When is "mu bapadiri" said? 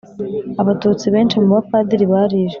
1.43-2.05